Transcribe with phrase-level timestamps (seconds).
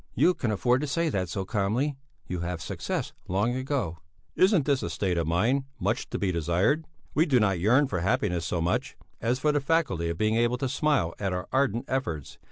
[0.15, 1.95] "You can afford to say that so calmly;
[2.27, 3.99] you have had success long ago."
[4.35, 6.87] "Isn't this a state of mind much to be desired?
[7.13, 10.57] We do not yearn for happiness so much, as for the faculty of being able
[10.57, 12.39] to smile at our ardent efforts.